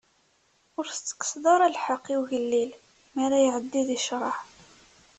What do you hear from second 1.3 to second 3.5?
ara lḥeqq i ugellil mi ara